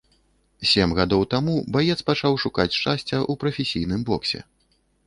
Сем 0.69 0.95
гадоў 0.99 1.21
таму 1.35 1.53
баец 1.75 1.99
пачаў 2.09 2.41
шукаць 2.47 2.69
шчасця 2.79 3.17
ў 3.31 3.45
прафесійным 3.45 4.01
боксе. 4.11 4.39